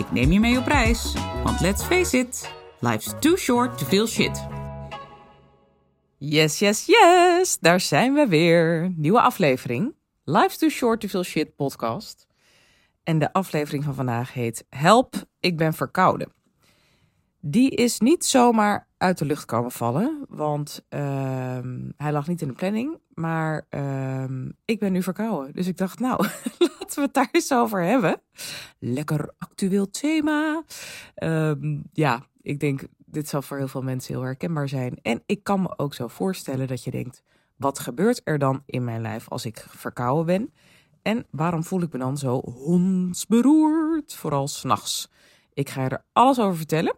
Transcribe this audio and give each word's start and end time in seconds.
Ik 0.00 0.12
neem 0.12 0.32
je 0.32 0.40
mee 0.40 0.58
op 0.58 0.66
reis, 0.66 1.14
want 1.44 1.60
let's 1.60 1.82
face 1.84 2.18
it, 2.18 2.54
life's 2.78 3.14
too 3.18 3.36
short 3.36 3.78
to 3.78 3.86
feel 3.86 4.06
shit. 4.06 4.46
Yes, 6.18 6.58
yes, 6.58 6.86
yes, 6.86 7.58
daar 7.58 7.80
zijn 7.80 8.14
we 8.14 8.26
weer. 8.26 8.92
Nieuwe 8.96 9.20
aflevering. 9.20 9.94
Life's 10.24 10.56
too 10.56 10.68
short 10.68 11.00
to 11.00 11.08
feel 11.08 11.22
shit 11.22 11.56
podcast. 11.56 12.26
En 13.02 13.18
de 13.18 13.32
aflevering 13.32 13.84
van 13.84 13.94
vandaag 13.94 14.32
heet 14.32 14.66
Help, 14.68 15.14
ik 15.40 15.56
ben 15.56 15.72
verkouden. 15.72 16.32
Die 17.40 17.70
is 17.70 17.98
niet 17.98 18.24
zomaar 18.24 18.88
uit 19.00 19.18
de 19.18 19.24
lucht 19.24 19.44
komen 19.44 19.70
vallen, 19.70 20.24
want 20.28 20.84
ehm, 20.88 21.90
hij 21.96 22.12
lag 22.12 22.28
niet 22.28 22.40
in 22.40 22.48
de 22.48 22.54
planning, 22.54 22.98
maar 23.14 23.66
ehm, 23.68 24.50
ik 24.64 24.78
ben 24.78 24.92
nu 24.92 25.02
verkouden. 25.02 25.52
Dus 25.52 25.66
ik 25.66 25.76
dacht, 25.76 25.98
nou, 25.98 26.26
laten 26.58 26.94
we 26.94 27.00
het 27.00 27.14
daar 27.14 27.28
eens 27.32 27.52
over 27.52 27.82
hebben. 27.82 28.20
Lekker 28.78 29.34
actueel 29.38 29.90
thema. 29.90 30.64
Ehm, 31.14 31.80
ja, 31.92 32.26
ik 32.42 32.60
denk, 32.60 32.82
dit 32.96 33.28
zal 33.28 33.42
voor 33.42 33.56
heel 33.56 33.68
veel 33.68 33.82
mensen 33.82 34.14
heel 34.14 34.22
herkenbaar 34.22 34.68
zijn. 34.68 34.98
En 35.02 35.22
ik 35.26 35.44
kan 35.44 35.62
me 35.62 35.78
ook 35.78 35.94
zo 35.94 36.08
voorstellen 36.08 36.66
dat 36.66 36.84
je 36.84 36.90
denkt, 36.90 37.22
wat 37.56 37.78
gebeurt 37.78 38.20
er 38.24 38.38
dan 38.38 38.62
in 38.66 38.84
mijn 38.84 39.00
lijf 39.00 39.28
als 39.28 39.44
ik 39.44 39.66
verkouden 39.68 40.26
ben? 40.26 40.52
En 41.02 41.26
waarom 41.30 41.64
voel 41.64 41.82
ik 41.82 41.92
me 41.92 41.98
dan 41.98 42.16
zo 42.16 42.40
hondsberoerd, 42.40 44.14
vooral 44.14 44.48
s'nachts? 44.48 45.10
Ik 45.52 45.68
ga 45.68 45.90
er 45.90 46.04
alles 46.12 46.38
over 46.38 46.56
vertellen. 46.56 46.96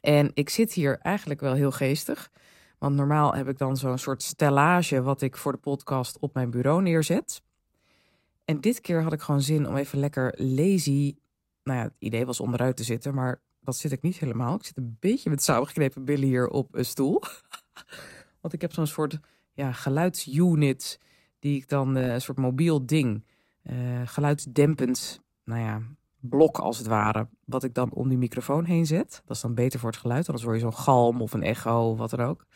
En 0.00 0.30
ik 0.34 0.48
zit 0.48 0.72
hier 0.72 0.98
eigenlijk 0.98 1.40
wel 1.40 1.54
heel 1.54 1.70
geestig. 1.70 2.30
Want 2.78 2.96
normaal 2.96 3.34
heb 3.34 3.48
ik 3.48 3.58
dan 3.58 3.76
zo'n 3.76 3.98
soort 3.98 4.22
stellage 4.22 5.02
wat 5.02 5.22
ik 5.22 5.36
voor 5.36 5.52
de 5.52 5.58
podcast 5.58 6.18
op 6.18 6.34
mijn 6.34 6.50
bureau 6.50 6.82
neerzet. 6.82 7.42
En 8.44 8.60
dit 8.60 8.80
keer 8.80 9.02
had 9.02 9.12
ik 9.12 9.20
gewoon 9.20 9.42
zin 9.42 9.68
om 9.68 9.76
even 9.76 9.98
lekker 9.98 10.34
lazy. 10.36 11.16
Nou 11.62 11.78
ja, 11.78 11.84
het 11.84 11.94
idee 11.98 12.26
was 12.26 12.40
onderuit 12.40 12.76
te 12.76 12.84
zitten, 12.84 13.14
maar 13.14 13.40
dat 13.60 13.76
zit 13.76 13.92
ik 13.92 14.02
niet 14.02 14.18
helemaal. 14.18 14.54
Ik 14.54 14.64
zit 14.64 14.76
een 14.76 14.96
beetje 15.00 15.30
met 15.30 15.42
samengeknepen 15.42 16.04
billen 16.04 16.28
hier 16.28 16.48
op 16.48 16.74
een 16.74 16.84
stoel. 16.84 17.22
Want 18.40 18.54
ik 18.54 18.60
heb 18.60 18.72
zo'n 18.72 18.86
soort 18.86 19.18
ja, 19.52 19.72
geluidsunit 19.72 21.00
die 21.38 21.56
ik 21.56 21.68
dan 21.68 21.96
eh, 21.96 22.12
een 22.12 22.20
soort 22.20 22.38
mobiel 22.38 22.86
ding, 22.86 23.24
uh, 23.62 24.00
geluidsdempend, 24.04 25.22
nou 25.44 25.60
ja, 25.60 25.82
blok 26.28 26.58
als 26.58 26.78
het 26.78 26.86
ware, 26.86 27.28
wat 27.44 27.64
ik 27.64 27.74
dan 27.74 27.92
om 27.92 28.08
die 28.08 28.18
microfoon 28.18 28.64
heen 28.64 28.86
zet. 28.86 29.22
Dat 29.26 29.36
is 29.36 29.42
dan 29.42 29.54
beter 29.54 29.80
voor 29.80 29.90
het 29.90 29.98
geluid, 29.98 30.26
anders 30.26 30.44
hoor 30.44 30.54
je 30.54 30.60
zo'n 30.60 30.74
galm 30.74 31.22
of 31.22 31.32
een 31.32 31.42
echo 31.42 31.90
of 31.90 31.98
wat 31.98 32.10
dan 32.10 32.20
ook. 32.20 32.46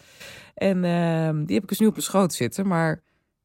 En 0.54 0.76
uh, 0.76 1.46
die 1.46 1.54
heb 1.54 1.62
ik 1.62 1.68
dus 1.68 1.78
nu 1.78 1.86
op 1.86 1.92
mijn 1.92 2.04
schoot 2.04 2.32
zitten, 2.32 2.66
maar 2.66 3.02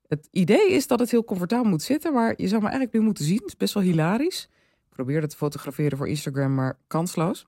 het 0.07 0.27
idee 0.31 0.71
is 0.71 0.87
dat 0.87 0.99
het 0.99 1.11
heel 1.11 1.23
comfortabel 1.23 1.69
moet 1.69 1.81
zitten, 1.81 2.13
maar 2.13 2.33
je 2.37 2.47
zou 2.47 2.61
me 2.61 2.67
eigenlijk 2.67 2.97
nu 2.97 3.01
moeten 3.03 3.25
zien. 3.25 3.37
Het 3.37 3.47
is 3.47 3.57
best 3.57 3.73
wel 3.73 3.83
hilarisch. 3.83 4.49
Ik 4.89 4.93
probeerde 4.93 5.27
te 5.27 5.37
fotograferen 5.37 5.97
voor 5.97 6.07
Instagram, 6.07 6.55
maar 6.55 6.77
kansloos. 6.87 7.47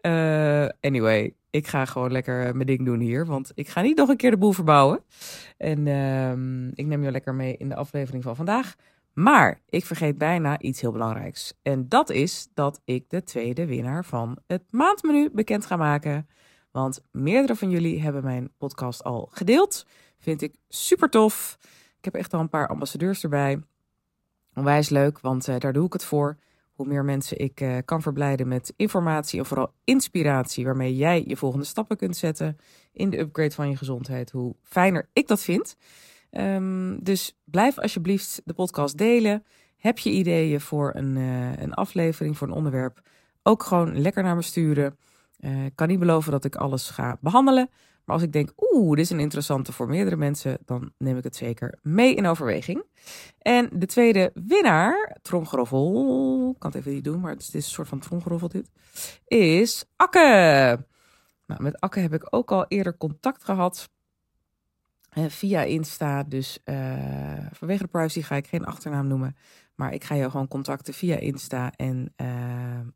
Uh, 0.00 0.68
anyway, 0.80 1.34
ik 1.50 1.66
ga 1.66 1.84
gewoon 1.84 2.12
lekker 2.12 2.54
mijn 2.54 2.66
ding 2.66 2.84
doen 2.84 3.00
hier. 3.00 3.26
Want 3.26 3.52
ik 3.54 3.68
ga 3.68 3.80
niet 3.80 3.96
nog 3.96 4.08
een 4.08 4.16
keer 4.16 4.30
de 4.30 4.36
boel 4.36 4.52
verbouwen. 4.52 5.00
En 5.56 5.86
uh, 5.86 6.70
ik 6.74 6.86
neem 6.86 7.02
je 7.02 7.10
lekker 7.10 7.34
mee 7.34 7.56
in 7.56 7.68
de 7.68 7.74
aflevering 7.74 8.22
van 8.22 8.36
vandaag. 8.36 8.74
Maar 9.16 9.60
ik 9.68 9.84
vergeet 9.84 10.18
bijna 10.18 10.58
iets 10.60 10.80
heel 10.80 10.92
belangrijks. 10.92 11.54
En 11.62 11.88
dat 11.88 12.10
is 12.10 12.48
dat 12.54 12.80
ik 12.84 13.10
de 13.10 13.22
tweede 13.22 13.66
winnaar 13.66 14.04
van 14.04 14.38
het 14.46 14.62
maandmenu 14.70 15.30
bekend 15.30 15.66
ga 15.66 15.76
maken. 15.76 16.28
Want 16.70 17.00
meerdere 17.10 17.56
van 17.56 17.70
jullie 17.70 18.02
hebben 18.02 18.24
mijn 18.24 18.52
podcast 18.58 19.04
al 19.04 19.28
gedeeld. 19.32 19.86
Vind 20.18 20.42
ik 20.42 20.54
super 20.68 21.10
tof. 21.10 21.58
Ik 21.98 22.04
heb 22.04 22.14
echt 22.14 22.34
al 22.34 22.40
een 22.40 22.48
paar 22.48 22.68
ambassadeurs 22.68 23.22
erbij. 23.22 23.62
Onwijs 24.54 24.88
leuk, 24.88 25.20
want 25.20 25.48
uh, 25.48 25.58
daar 25.58 25.72
doe 25.72 25.86
ik 25.86 25.92
het 25.92 26.04
voor 26.04 26.36
hoe 26.72 26.86
meer 26.86 27.04
mensen 27.04 27.38
ik 27.38 27.60
uh, 27.60 27.76
kan 27.84 28.02
verblijden 28.02 28.48
met 28.48 28.72
informatie 28.76 29.38
en 29.38 29.46
vooral 29.46 29.72
inspiratie 29.84 30.64
waarmee 30.64 30.96
jij 30.96 31.24
je 31.26 31.36
volgende 31.36 31.66
stappen 31.66 31.96
kunt 31.96 32.16
zetten 32.16 32.58
in 32.92 33.10
de 33.10 33.18
upgrade 33.18 33.54
van 33.54 33.70
je 33.70 33.76
gezondheid, 33.76 34.30
hoe 34.30 34.56
fijner 34.62 35.08
ik 35.12 35.26
dat 35.26 35.40
vind. 35.40 35.76
Um, 36.38 37.02
dus 37.02 37.38
blijf 37.44 37.78
alsjeblieft 37.78 38.42
de 38.44 38.54
podcast 38.54 38.98
delen. 38.98 39.44
Heb 39.76 39.98
je 39.98 40.10
ideeën 40.10 40.60
voor 40.60 40.92
een, 40.94 41.16
uh, 41.16 41.56
een 41.56 41.74
aflevering, 41.74 42.36
voor 42.36 42.46
een 42.46 42.52
onderwerp, 42.54 43.00
ook 43.42 43.62
gewoon 43.62 44.00
lekker 44.00 44.22
naar 44.22 44.36
me 44.36 44.42
sturen. 44.42 44.96
Uh, 45.40 45.64
ik 45.64 45.72
kan 45.74 45.88
niet 45.88 45.98
beloven 45.98 46.32
dat 46.32 46.44
ik 46.44 46.56
alles 46.56 46.90
ga 46.90 47.18
behandelen. 47.20 47.70
Maar 48.04 48.14
als 48.14 48.24
ik 48.24 48.32
denk, 48.32 48.52
oeh, 48.56 48.90
dit 48.90 49.04
is 49.04 49.10
een 49.10 49.20
interessante 49.20 49.72
voor 49.72 49.88
meerdere 49.88 50.16
mensen, 50.16 50.58
dan 50.64 50.92
neem 50.98 51.16
ik 51.16 51.24
het 51.24 51.36
zeker 51.36 51.78
mee 51.82 52.14
in 52.14 52.26
overweging. 52.26 52.84
En 53.38 53.68
de 53.72 53.86
tweede 53.86 54.30
winnaar, 54.34 55.16
tromgeroffel, 55.22 56.54
kan 56.58 56.70
het 56.70 56.80
even 56.80 56.92
niet 56.92 57.04
doen, 57.04 57.20
maar 57.20 57.32
het 57.32 57.40
is, 57.40 57.54
een 57.54 57.62
soort 57.62 57.88
van 57.88 57.98
tromgeroffel 57.98 58.48
dit, 58.48 58.70
is 59.24 59.84
Akke. 59.96 60.86
Nou, 61.46 61.62
met 61.62 61.80
Akke 61.80 62.00
heb 62.00 62.14
ik 62.14 62.26
ook 62.30 62.52
al 62.52 62.64
eerder 62.68 62.96
contact 62.96 63.44
gehad 63.44 63.90
via 65.28 65.62
Insta. 65.62 66.22
Dus 66.22 66.58
uh, 66.64 66.76
vanwege 67.52 67.82
de 67.82 67.88
privacy 67.88 68.22
ga 68.22 68.36
ik 68.36 68.46
geen 68.46 68.64
achternaam 68.64 69.06
noemen. 69.06 69.36
Maar 69.74 69.92
ik 69.92 70.04
ga 70.04 70.16
jou 70.16 70.30
gewoon 70.30 70.48
contacten 70.48 70.94
via 70.94 71.16
Insta. 71.16 71.72
En 71.76 72.14
uh, 72.16 72.26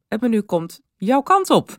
het 0.08 0.20
menu 0.20 0.40
komt 0.40 0.80
jouw 0.96 1.20
kant 1.20 1.50
op. 1.50 1.76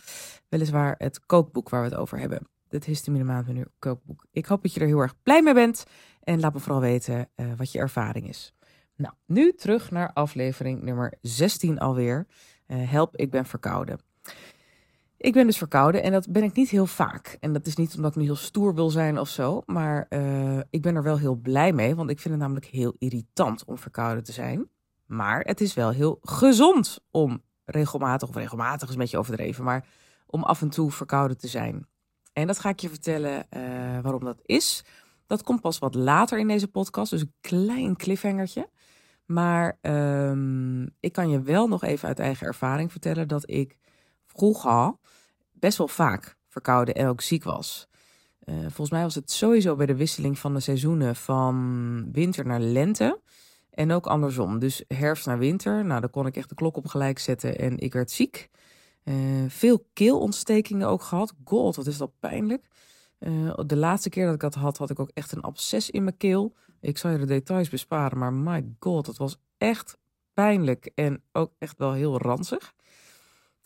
Weliswaar 0.49 0.95
het 0.97 1.25
kookboek 1.25 1.69
waar 1.69 1.81
we 1.81 1.89
het 1.89 1.97
over 1.97 2.19
hebben 2.19 2.49
het 2.73 2.85
histamine 2.85 3.23
maandmenu 3.23 3.65
kookboek. 3.79 4.25
Ik 4.31 4.45
hoop 4.45 4.61
dat 4.61 4.73
je 4.73 4.79
er 4.79 4.87
heel 4.87 4.99
erg 4.99 5.21
blij 5.23 5.41
mee 5.41 5.53
bent. 5.53 5.85
En 6.23 6.39
laat 6.39 6.53
me 6.53 6.59
vooral 6.59 6.81
weten 6.81 7.29
uh, 7.35 7.53
wat 7.57 7.71
je 7.71 7.79
ervaring 7.79 8.29
is. 8.29 8.53
Nou, 8.95 9.13
nu 9.25 9.53
terug 9.53 9.91
naar 9.91 10.13
aflevering 10.13 10.81
nummer 10.81 11.13
16 11.21 11.79
alweer. 11.79 12.27
Help, 12.65 13.15
ik 13.15 13.31
ben 13.31 13.45
verkouden. 13.45 13.99
Ik 15.21 15.33
ben 15.33 15.45
dus 15.45 15.57
verkouden 15.57 16.03
en 16.03 16.11
dat 16.11 16.31
ben 16.31 16.43
ik 16.43 16.53
niet 16.53 16.69
heel 16.69 16.85
vaak. 16.85 17.37
En 17.39 17.53
dat 17.53 17.65
is 17.65 17.75
niet 17.75 17.95
omdat 17.95 18.11
ik 18.11 18.17
nu 18.17 18.23
heel 18.23 18.35
stoer 18.35 18.75
wil 18.75 18.89
zijn 18.89 19.19
of 19.19 19.29
zo. 19.29 19.61
Maar 19.65 20.05
uh, 20.09 20.59
ik 20.69 20.81
ben 20.81 20.95
er 20.95 21.03
wel 21.03 21.17
heel 21.17 21.35
blij 21.35 21.73
mee. 21.73 21.95
Want 21.95 22.09
ik 22.09 22.19
vind 22.19 22.33
het 22.33 22.43
namelijk 22.43 22.65
heel 22.65 22.95
irritant 22.97 23.65
om 23.65 23.77
verkouden 23.77 24.23
te 24.23 24.31
zijn. 24.31 24.69
Maar 25.05 25.41
het 25.41 25.61
is 25.61 25.73
wel 25.73 25.89
heel 25.89 26.17
gezond 26.21 26.99
om 27.11 27.41
regelmatig, 27.65 28.29
of 28.29 28.35
regelmatig 28.35 28.87
is 28.87 28.93
een 28.93 28.99
beetje 28.99 29.17
overdreven, 29.17 29.63
maar 29.63 29.85
om 30.25 30.43
af 30.43 30.61
en 30.61 30.69
toe 30.69 30.91
verkouden 30.91 31.37
te 31.37 31.47
zijn. 31.47 31.87
En 32.33 32.47
dat 32.47 32.59
ga 32.59 32.69
ik 32.69 32.79
je 32.79 32.89
vertellen 32.89 33.47
uh, 33.57 33.61
waarom 34.01 34.23
dat 34.23 34.39
is. 34.45 34.83
Dat 35.25 35.43
komt 35.43 35.61
pas 35.61 35.79
wat 35.79 35.95
later 35.95 36.39
in 36.39 36.47
deze 36.47 36.67
podcast, 36.67 37.11
dus 37.11 37.21
een 37.21 37.33
klein 37.41 37.95
cliffhangertje. 37.95 38.69
Maar 39.25 39.77
um, 39.81 40.89
ik 40.99 41.13
kan 41.13 41.29
je 41.29 41.41
wel 41.41 41.67
nog 41.67 41.83
even 41.83 42.07
uit 42.07 42.19
eigen 42.19 42.47
ervaring 42.47 42.91
vertellen 42.91 43.27
dat 43.27 43.49
ik 43.49 43.77
vroeger 44.35 44.95
best 45.51 45.77
wel 45.77 45.87
vaak 45.87 46.35
verkouden 46.47 46.95
en 46.95 47.07
ook 47.07 47.21
ziek 47.21 47.43
was. 47.43 47.87
Uh, 48.45 48.55
volgens 48.59 48.89
mij 48.89 49.01
was 49.01 49.15
het 49.15 49.31
sowieso 49.31 49.75
bij 49.75 49.85
de 49.85 49.95
wisseling 49.95 50.39
van 50.39 50.53
de 50.53 50.59
seizoenen 50.59 51.15
van 51.15 52.09
winter 52.11 52.45
naar 52.45 52.59
lente. 52.59 53.21
En 53.69 53.91
ook 53.91 54.07
andersom. 54.07 54.59
Dus 54.59 54.83
herfst 54.87 55.25
naar 55.25 55.37
winter. 55.37 55.85
Nou, 55.85 56.01
dan 56.01 56.09
kon 56.09 56.25
ik 56.25 56.35
echt 56.35 56.49
de 56.49 56.55
klok 56.55 56.77
op 56.77 56.87
gelijk 56.87 57.19
zetten 57.19 57.57
en 57.57 57.77
ik 57.77 57.93
werd 57.93 58.11
ziek. 58.11 58.49
Uh, 59.03 59.15
veel 59.47 59.85
keelontstekingen 59.93 60.87
ook 60.87 61.01
gehad. 61.01 61.33
God, 61.43 61.75
wat 61.75 61.87
is 61.87 61.97
dat 61.97 62.11
pijnlijk. 62.19 62.67
Uh, 63.19 63.53
de 63.65 63.75
laatste 63.75 64.09
keer 64.09 64.25
dat 64.25 64.33
ik 64.33 64.39
dat 64.39 64.53
had, 64.53 64.77
had 64.77 64.89
ik 64.89 64.99
ook 64.99 65.11
echt 65.13 65.31
een 65.31 65.41
absces 65.41 65.89
in 65.89 66.03
mijn 66.03 66.17
keel. 66.17 66.53
Ik 66.79 66.97
zal 66.97 67.11
je 67.11 67.17
de 67.17 67.25
details 67.25 67.69
besparen, 67.69 68.17
maar 68.17 68.33
my 68.33 68.65
god, 68.79 69.07
het 69.07 69.17
was 69.17 69.37
echt 69.57 69.97
pijnlijk 70.33 70.91
en 70.95 71.23
ook 71.31 71.51
echt 71.57 71.77
wel 71.77 71.91
heel 71.91 72.17
ranzig. 72.17 72.73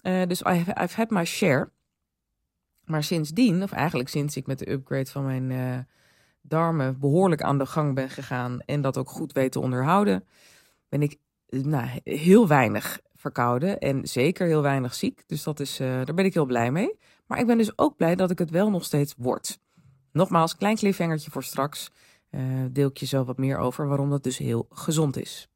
Uh, 0.07 0.27
dus 0.27 0.41
I've, 0.41 0.73
I've 0.81 0.95
had 0.95 1.09
my 1.09 1.25
share. 1.25 1.71
Maar 2.83 3.03
sindsdien, 3.03 3.63
of 3.63 3.71
eigenlijk 3.71 4.09
sinds 4.09 4.35
ik 4.35 4.47
met 4.47 4.59
de 4.59 4.71
upgrade 4.71 5.09
van 5.09 5.25
mijn 5.25 5.49
uh, 5.49 5.77
darmen 6.41 6.99
behoorlijk 6.99 7.41
aan 7.41 7.57
de 7.57 7.65
gang 7.65 7.95
ben 7.95 8.09
gegaan 8.09 8.59
en 8.61 8.81
dat 8.81 8.97
ook 8.97 9.09
goed 9.09 9.33
weet 9.33 9.51
te 9.51 9.59
onderhouden, 9.59 10.27
ben 10.89 11.01
ik 11.01 11.17
nou, 11.47 11.89
heel 12.03 12.47
weinig 12.47 12.99
verkouden 13.15 13.79
en 13.79 14.07
zeker 14.07 14.47
heel 14.47 14.61
weinig 14.61 14.93
ziek. 14.93 15.23
Dus 15.27 15.43
dat 15.43 15.59
is, 15.59 15.77
daar 15.77 16.13
ben 16.13 16.25
ik 16.25 16.33
heel 16.33 16.45
blij 16.45 16.71
mee. 16.71 16.97
Maar 17.27 17.39
ik 17.39 17.47
ben 17.47 17.57
dus 17.57 17.77
ook 17.77 17.97
blij 17.97 18.15
dat 18.15 18.31
ik 18.31 18.39
het 18.39 18.49
wel 18.49 18.69
nog 18.69 18.83
steeds 18.83 19.13
word. 19.17 19.59
Nogmaals, 20.11 20.55
klein 20.55 20.75
cliffhangertje 20.75 21.31
voor 21.31 21.43
straks. 21.43 21.91
Uh, 22.31 22.41
deel 22.71 22.89
ik 22.89 22.97
je 22.97 23.05
zo 23.05 23.23
wat 23.23 23.37
meer 23.37 23.57
over 23.57 23.87
waarom 23.87 24.09
dat 24.09 24.23
dus 24.23 24.37
heel 24.37 24.67
gezond 24.69 25.17
is. 25.17 25.49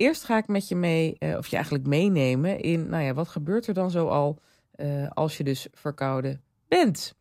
Eerst 0.00 0.24
ga 0.24 0.36
ik 0.36 0.46
met 0.46 0.68
je 0.68 0.76
mee, 0.76 1.16
uh, 1.18 1.36
of 1.36 1.46
je 1.46 1.54
eigenlijk 1.54 1.86
meenemen 1.86 2.60
in, 2.60 2.88
nou 2.88 3.02
ja, 3.02 3.14
wat 3.14 3.28
gebeurt 3.28 3.66
er 3.66 3.74
dan 3.74 3.90
zo 3.90 4.06
al 4.06 4.38
eh, 4.70 5.08
als 5.08 5.36
je 5.36 5.44
dus 5.44 5.66
verkouden 5.72 6.42
bent. 6.68 7.14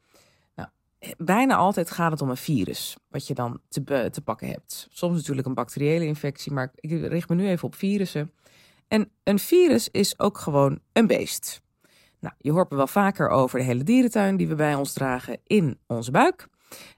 Nou, 0.55 0.69
bijna 1.17 1.55
altijd 1.55 1.91
gaat 1.91 2.11
het 2.11 2.21
om 2.21 2.29
een 2.29 2.37
virus, 2.37 2.97
wat 3.07 3.27
je 3.27 3.33
dan 3.33 3.59
te, 3.67 4.09
te 4.11 4.21
pakken 4.21 4.47
hebt. 4.47 4.87
Soms 4.91 5.15
natuurlijk 5.15 5.47
een 5.47 5.53
bacteriële 5.53 6.05
infectie, 6.05 6.51
maar 6.51 6.71
ik 6.75 6.91
richt 6.91 7.29
me 7.29 7.35
nu 7.35 7.47
even 7.47 7.67
op 7.67 7.75
virussen. 7.75 8.31
En 8.87 9.11
een 9.23 9.39
virus 9.39 9.89
is 9.89 10.19
ook 10.19 10.37
gewoon 10.37 10.79
een 10.93 11.07
beest. 11.07 11.61
Nou, 12.19 12.33
je 12.37 12.51
hoort 12.51 12.69
me 12.69 12.77
wel 12.77 12.87
vaker 12.87 13.29
over 13.29 13.59
de 13.59 13.65
hele 13.65 13.83
dierentuin 13.83 14.37
die 14.37 14.47
we 14.47 14.55
bij 14.55 14.75
ons 14.75 14.93
dragen 14.93 15.37
in 15.43 15.79
onze 15.87 16.11
buik. 16.11 16.47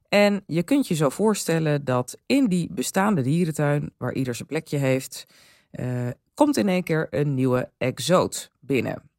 En 0.10 0.44
je 0.48 0.64
kunt 0.64 0.88
je 0.88 0.96
zo 0.96 1.10
voorstellen 1.10 1.86
dat 1.86 2.18
in 2.26 2.48
die 2.48 2.70
bestaande 2.72 3.22
dierentuin, 3.22 3.94
waar 3.98 4.14
ieder 4.14 4.36
zijn 4.36 4.48
plekje 4.48 4.78
heeft, 4.78 5.26
uh, 5.72 6.10
komt 6.34 6.58
in 6.58 6.70
één 6.70 6.84
keer 6.84 7.08
een 7.10 7.34
nieuwe 7.34 7.72
exoot 7.78 8.52
binnen. 8.60 9.10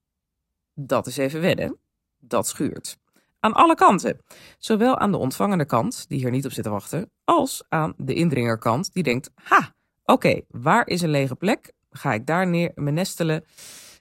Dat 0.74 1.06
is 1.06 1.16
even 1.16 1.40
wedden. 1.40 1.78
Dat 2.18 2.48
schuurt. 2.48 2.98
Aan 3.40 3.52
alle 3.52 3.74
kanten. 3.74 4.20
Zowel 4.58 4.98
aan 4.98 5.10
de 5.10 5.18
ontvangende 5.18 5.64
kant, 5.64 6.08
die 6.08 6.18
hier 6.18 6.30
niet 6.30 6.44
op 6.44 6.52
zit 6.52 6.64
te 6.64 6.70
wachten, 6.70 7.10
als 7.24 7.64
aan 7.68 7.94
de 7.96 8.14
indringerkant, 8.14 8.92
die 8.92 9.02
denkt: 9.02 9.30
ha, 9.34 9.74
oké, 10.04 10.40
waar 10.48 10.86
is 10.86 11.02
een 11.02 11.10
lege 11.10 11.34
plek? 11.34 11.72
Ga 11.90 12.12
ik 12.12 12.26
daar 12.26 12.46
neer 12.46 12.72
me 12.74 12.90
nestelen, 12.90 13.44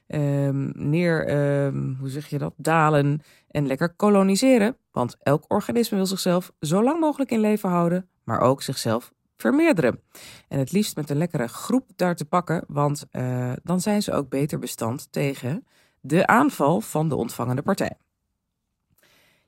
um, 0.06 0.72
neer, 0.74 1.30
um, 1.64 1.96
hoe 1.98 2.08
zeg 2.08 2.28
je 2.28 2.38
dat, 2.38 2.54
dalen 2.56 3.22
en 3.48 3.66
lekker 3.66 3.94
koloniseren? 3.94 4.76
Want 4.90 5.16
elk 5.18 5.44
organisme 5.48 5.96
wil 5.96 6.06
zichzelf 6.06 6.52
zo 6.60 6.82
lang 6.82 7.00
mogelijk 7.00 7.30
in 7.30 7.40
leven 7.40 7.68
houden, 7.68 8.08
maar 8.24 8.40
ook 8.40 8.62
zichzelf 8.62 9.12
vermeerderen. 9.42 10.00
En 10.48 10.58
het 10.58 10.72
liefst 10.72 10.96
met 10.96 11.10
een 11.10 11.16
lekkere 11.16 11.48
groep 11.48 11.90
daar 11.96 12.16
te 12.16 12.24
pakken, 12.24 12.64
want 12.66 13.04
uh, 13.12 13.52
dan 13.62 13.80
zijn 13.80 14.02
ze 14.02 14.12
ook 14.12 14.28
beter 14.28 14.58
bestand 14.58 15.12
tegen 15.12 15.66
de 16.00 16.26
aanval 16.26 16.80
van 16.80 17.08
de 17.08 17.16
ontvangende 17.16 17.62
partij. 17.62 17.96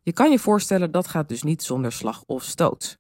Je 0.03 0.13
kan 0.13 0.31
je 0.31 0.39
voorstellen 0.39 0.91
dat 0.91 1.09
gaat 1.09 1.29
dus 1.29 1.43
niet 1.43 1.63
zonder 1.63 1.93
slag 1.93 2.23
of 2.27 2.43
stoot. 2.43 2.99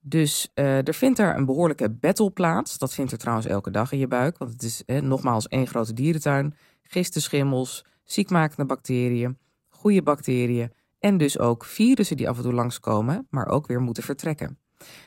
Dus 0.00 0.50
uh, 0.54 0.86
er 0.86 0.94
vindt 0.94 1.16
daar 1.16 1.36
een 1.36 1.44
behoorlijke 1.44 1.90
battle 1.90 2.30
plaats. 2.30 2.78
Dat 2.78 2.94
vindt 2.94 3.12
er 3.12 3.18
trouwens 3.18 3.46
elke 3.46 3.70
dag 3.70 3.92
in 3.92 3.98
je 3.98 4.08
buik, 4.08 4.38
want 4.38 4.52
het 4.52 4.62
is 4.62 4.84
eh, 4.84 5.02
nogmaals 5.02 5.48
één 5.48 5.66
grote 5.66 5.92
dierentuin. 5.92 6.54
Gisten, 6.82 7.22
schimmels, 7.22 7.84
ziekmakende 8.04 8.64
bacteriën, 8.66 9.38
goede 9.68 10.02
bacteriën 10.02 10.72
en 10.98 11.18
dus 11.18 11.38
ook 11.38 11.64
virussen 11.64 12.16
die 12.16 12.28
af 12.28 12.36
en 12.36 12.42
toe 12.42 12.52
langskomen, 12.52 13.26
maar 13.30 13.48
ook 13.48 13.66
weer 13.66 13.80
moeten 13.80 14.02
vertrekken. 14.02 14.58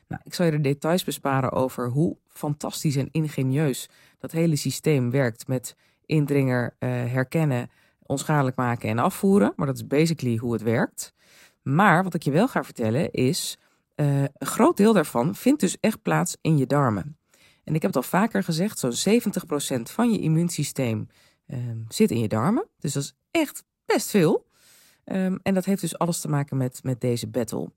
Nou, 0.08 0.22
ik 0.24 0.34
zal 0.34 0.46
je 0.46 0.52
de 0.52 0.62
details 0.62 1.04
besparen 1.04 1.52
over 1.52 1.90
hoe 1.90 2.18
fantastisch 2.28 2.96
en 2.96 3.10
ingenieus 3.12 3.90
dat 4.20 4.32
hele 4.32 4.56
systeem 4.56 5.12
werkt 5.12 5.48
met 5.48 5.76
indringer 6.06 6.76
uh, 6.80 6.90
herkennen, 6.90 7.70
onschadelijk 8.02 8.56
maken 8.56 8.90
en 8.90 9.00
afvoeren. 9.00 9.54
Maar 9.56 9.68
dat 9.68 9.76
is 9.76 9.88
basically 9.88 10.38
hoe 10.38 10.54
het 10.54 10.62
werkt. 10.62 11.14
Maar 11.62 12.04
wat 12.04 12.14
ik 12.14 12.24
je 12.24 12.32
wel 12.32 12.48
ga 12.48 12.64
vertellen 12.64 13.12
is, 13.12 13.58
uh, 13.96 14.22
een 14.22 14.48
groot 14.48 14.78
deel 14.78 14.94
daarvan 14.94 15.36
vindt 15.36 15.60
dus 15.60 15.78
echt 15.80 16.02
plaats 16.02 16.38
in 16.42 16.58
je 16.58 16.66
darmen. 16.66 17.18
En 17.64 17.76
ik 17.76 17.82
heb 17.82 17.94
het 17.94 18.04
al 18.04 18.10
vaker 18.10 18.44
gezegd, 18.44 18.80
zo'n 18.80 19.20
70% 19.80 19.82
van 19.82 20.12
je 20.12 20.20
immuunsysteem 20.20 21.08
um, 21.48 21.86
zit 21.88 22.12
in 22.12 22.20
je 22.20 22.28
darmen. 22.28 22.68
Dus 22.80 22.94
dat 22.94 23.04
is 23.04 23.16
echt 23.32 23.64
best 23.86 24.10
veel. 24.10 24.48
Um, 25.06 25.40
en 25.44 25.54
dat 25.54 25.66
heeft 25.66 25.82
dus 25.82 25.98
alles 25.98 26.22
te 26.22 26.28
maken 26.28 26.58
met, 26.58 26.80
met 26.84 27.02
deze 27.02 27.28
battle. 27.28 27.72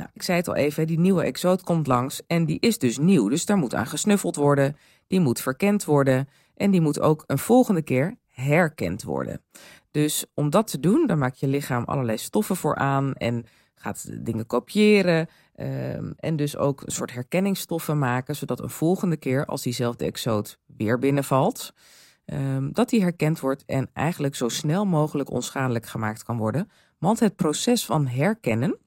Nou, 0.00 0.12
ik 0.14 0.22
zei 0.22 0.38
het 0.38 0.48
al 0.48 0.54
even, 0.54 0.86
die 0.86 0.98
nieuwe 0.98 1.22
exoot 1.22 1.62
komt 1.62 1.86
langs 1.86 2.22
en 2.26 2.44
die 2.44 2.60
is 2.60 2.78
dus 2.78 2.98
nieuw. 2.98 3.28
Dus 3.28 3.46
daar 3.46 3.56
moet 3.56 3.74
aan 3.74 3.86
gesnuffeld 3.86 4.36
worden, 4.36 4.76
die 5.06 5.20
moet 5.20 5.40
verkend 5.40 5.84
worden 5.84 6.28
en 6.54 6.70
die 6.70 6.80
moet 6.80 7.00
ook 7.00 7.24
een 7.26 7.38
volgende 7.38 7.82
keer 7.82 8.16
herkend 8.28 9.02
worden. 9.02 9.42
Dus 9.90 10.26
om 10.34 10.50
dat 10.50 10.66
te 10.66 10.80
doen, 10.80 11.06
dan 11.06 11.18
maakt 11.18 11.40
je 11.40 11.46
lichaam 11.46 11.84
allerlei 11.84 12.18
stoffen 12.18 12.56
voor 12.56 12.74
aan 12.74 13.14
en 13.14 13.44
gaat 13.74 14.24
dingen 14.24 14.46
kopiëren. 14.46 15.28
Um, 15.56 16.14
en 16.16 16.36
dus 16.36 16.56
ook 16.56 16.82
een 16.84 16.92
soort 16.92 17.12
herkenningsstoffen 17.12 17.98
maken, 17.98 18.36
zodat 18.36 18.60
een 18.60 18.70
volgende 18.70 19.16
keer 19.16 19.46
als 19.46 19.62
diezelfde 19.62 20.04
exoot 20.04 20.58
weer 20.76 20.98
binnenvalt, 20.98 21.72
um, 22.24 22.72
dat 22.72 22.88
die 22.88 23.00
herkend 23.00 23.40
wordt 23.40 23.64
en 23.64 23.90
eigenlijk 23.92 24.34
zo 24.34 24.48
snel 24.48 24.84
mogelijk 24.84 25.30
onschadelijk 25.30 25.86
gemaakt 25.86 26.22
kan 26.22 26.36
worden. 26.36 26.70
Want 26.98 27.20
het 27.20 27.36
proces 27.36 27.84
van 27.84 28.06
herkennen 28.06 28.78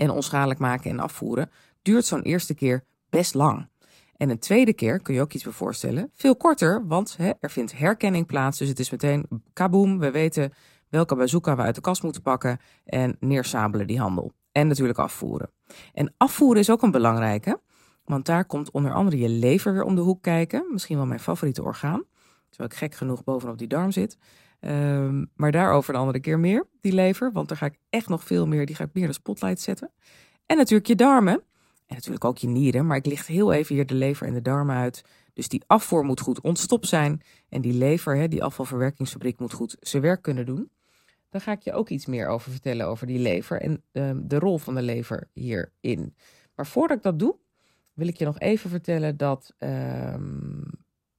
en 0.00 0.10
onschadelijk 0.10 0.60
maken 0.60 0.90
en 0.90 1.00
afvoeren 1.00 1.50
duurt 1.82 2.04
zo'n 2.04 2.22
eerste 2.22 2.54
keer 2.54 2.84
best 3.10 3.34
lang. 3.34 3.68
En 4.16 4.30
een 4.30 4.38
tweede 4.38 4.72
keer 4.72 5.00
kun 5.00 5.14
je 5.14 5.20
ook 5.20 5.32
iets 5.32 5.44
voorstellen, 5.44 6.10
veel 6.14 6.36
korter, 6.36 6.86
want 6.86 7.16
hè, 7.16 7.32
er 7.40 7.50
vindt 7.50 7.78
herkenning 7.78 8.26
plaats. 8.26 8.58
Dus 8.58 8.68
het 8.68 8.78
is 8.78 8.90
meteen 8.90 9.26
kaboom, 9.52 9.98
we 9.98 10.10
weten 10.10 10.52
welke 10.88 11.14
bazooka 11.14 11.56
we 11.56 11.62
uit 11.62 11.74
de 11.74 11.80
kast 11.80 12.02
moeten 12.02 12.22
pakken 12.22 12.60
en 12.84 13.16
neersabelen 13.18 13.86
die 13.86 14.00
handel. 14.00 14.32
En 14.52 14.66
natuurlijk 14.66 14.98
afvoeren. 14.98 15.50
En 15.92 16.14
afvoeren 16.16 16.60
is 16.60 16.70
ook 16.70 16.82
een 16.82 16.90
belangrijke, 16.90 17.60
want 18.04 18.26
daar 18.26 18.44
komt 18.44 18.70
onder 18.70 18.94
andere 18.94 19.18
je 19.18 19.28
lever 19.28 19.72
weer 19.72 19.84
om 19.84 19.94
de 19.94 20.00
hoek 20.00 20.22
kijken. 20.22 20.66
Misschien 20.70 20.96
wel 20.96 21.06
mijn 21.06 21.20
favoriete 21.20 21.62
orgaan, 21.62 22.04
terwijl 22.48 22.70
ik 22.70 22.76
gek 22.76 22.94
genoeg 22.94 23.24
bovenop 23.24 23.58
die 23.58 23.68
darm 23.68 23.90
zit. 23.90 24.18
Um, 24.60 25.30
maar 25.34 25.52
daarover 25.52 25.94
een 25.94 26.00
andere 26.00 26.20
keer 26.20 26.38
meer, 26.38 26.66
die 26.80 26.92
lever. 26.92 27.32
Want 27.32 27.48
daar 27.48 27.56
ga 27.56 27.66
ik 27.66 27.78
echt 27.88 28.08
nog 28.08 28.24
veel 28.24 28.46
meer, 28.46 28.66
die 28.66 28.74
ga 28.74 28.84
ik 28.84 28.90
meer 28.92 29.06
de 29.06 29.12
spotlight 29.12 29.60
zetten. 29.60 29.90
En 30.46 30.56
natuurlijk 30.56 30.88
je 30.88 30.96
darmen. 30.96 31.42
En 31.86 31.96
natuurlijk 31.96 32.24
ook 32.24 32.38
je 32.38 32.48
nieren. 32.48 32.86
Maar 32.86 32.96
ik 32.96 33.06
licht 33.06 33.26
heel 33.26 33.52
even 33.52 33.74
hier 33.74 33.86
de 33.86 33.94
lever 33.94 34.26
en 34.26 34.34
de 34.34 34.42
darmen 34.42 34.76
uit. 34.76 35.04
Dus 35.32 35.48
die 35.48 35.62
afvoer 35.66 36.04
moet 36.04 36.20
goed 36.20 36.40
ontstopt 36.40 36.88
zijn. 36.88 37.22
En 37.48 37.60
die 37.60 37.72
lever, 37.72 38.16
hè, 38.16 38.28
die 38.28 38.42
afvalverwerkingsfabriek, 38.42 39.38
moet 39.38 39.52
goed 39.52 39.76
zijn 39.80 40.02
werk 40.02 40.22
kunnen 40.22 40.46
doen. 40.46 40.70
Dan 41.30 41.40
ga 41.40 41.52
ik 41.52 41.60
je 41.60 41.72
ook 41.72 41.88
iets 41.88 42.06
meer 42.06 42.28
over 42.28 42.50
vertellen 42.50 42.86
over 42.86 43.06
die 43.06 43.18
lever 43.18 43.60
en 43.60 43.82
um, 43.92 44.28
de 44.28 44.38
rol 44.38 44.58
van 44.58 44.74
de 44.74 44.82
lever 44.82 45.28
hierin. 45.32 46.14
Maar 46.54 46.66
voordat 46.66 46.96
ik 46.96 47.02
dat 47.02 47.18
doe, 47.18 47.36
wil 47.92 48.08
ik 48.08 48.16
je 48.16 48.24
nog 48.24 48.38
even 48.38 48.70
vertellen 48.70 49.16
dat 49.16 49.54
um, 49.58 50.64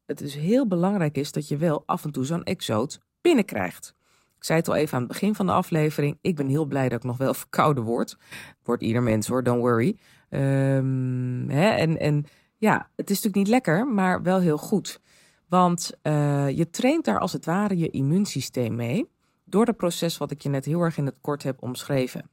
het 0.05 0.17
dus 0.17 0.35
heel 0.35 0.67
belangrijk 0.67 1.17
is 1.17 1.31
dat 1.31 1.47
je 1.47 1.57
wel 1.57 1.83
af 1.85 2.03
en 2.03 2.11
toe 2.11 2.25
zo'n 2.25 2.43
exoot 2.43 2.99
binnenkrijgt. 3.21 3.95
Ik 4.38 4.44
zei 4.47 4.59
het 4.59 4.68
al 4.68 4.75
even 4.75 4.94
aan 4.94 5.03
het 5.03 5.12
begin 5.12 5.35
van 5.35 5.45
de 5.45 5.51
aflevering. 5.51 6.18
Ik 6.21 6.35
ben 6.35 6.47
heel 6.47 6.65
blij 6.65 6.89
dat 6.89 6.97
ik 6.97 7.06
nog 7.06 7.18
wel 7.18 7.33
verkouden 7.44 7.83
word. 7.83 8.18
Wordt 8.63 8.83
ieder 8.83 9.03
mens 9.03 9.27
hoor, 9.27 9.44
don't 9.44 9.62
worry. 9.62 9.97
Um, 10.29 11.50
hè, 11.50 11.69
en, 11.69 12.00
en 12.00 12.25
ja, 12.57 12.89
het 12.95 13.09
is 13.09 13.15
natuurlijk 13.15 13.35
niet 13.35 13.47
lekker, 13.47 13.88
maar 13.88 14.21
wel 14.21 14.39
heel 14.39 14.57
goed. 14.57 15.01
Want 15.47 15.91
uh, 16.03 16.50
je 16.50 16.69
traint 16.69 17.06
daar 17.06 17.19
als 17.19 17.33
het 17.33 17.45
ware 17.45 17.77
je 17.77 17.89
immuunsysteem 17.89 18.75
mee. 18.75 19.09
Door 19.44 19.65
het 19.65 19.77
proces 19.77 20.17
wat 20.17 20.31
ik 20.31 20.41
je 20.41 20.50
net 20.50 20.65
heel 20.65 20.81
erg 20.81 20.98
in 20.98 21.05
het 21.05 21.17
kort 21.22 21.43
heb 21.43 21.62
omschreven. 21.62 22.29